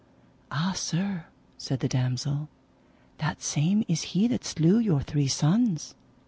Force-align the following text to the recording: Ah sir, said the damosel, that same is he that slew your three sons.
Ah 0.49 0.73
sir, 0.75 1.25
said 1.59 1.79
the 1.79 1.87
damosel, 1.87 2.49
that 3.19 3.43
same 3.43 3.83
is 3.87 4.01
he 4.17 4.27
that 4.29 4.43
slew 4.43 4.79
your 4.79 5.03
three 5.03 5.27
sons. 5.27 5.93